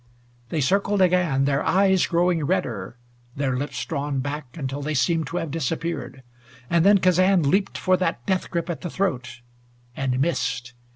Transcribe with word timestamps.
They 0.49 0.61
circled 0.61 0.99
again, 0.99 1.45
their 1.45 1.63
eyes 1.63 2.07
growing 2.07 2.43
redder, 2.43 2.97
their 3.35 3.55
lips 3.55 3.85
drawn 3.85 4.19
back 4.19 4.57
until 4.57 4.81
they 4.81 4.95
seemed 4.95 5.27
to 5.27 5.37
have 5.37 5.51
disappeared. 5.51 6.23
And 6.71 6.83
then 6.83 6.97
Kazan 6.97 7.47
leaped 7.51 7.77
for 7.77 7.95
that 7.97 8.25
death 8.25 8.49
grip 8.49 8.67
at 8.71 8.81
the 8.81 8.89
throat 8.89 9.41
and 9.95 10.19
missed. 10.19 10.73